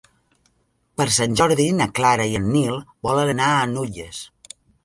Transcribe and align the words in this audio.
Per 1.01 1.05
Sant 1.17 1.35
Jordi 1.41 1.67
na 1.81 1.87
Clara 2.01 2.27
i 2.31 2.35
en 2.41 2.49
Nil 2.57 2.83
volen 3.11 3.33
anar 3.37 3.55
a 3.59 3.71
Nulles. 3.75 4.27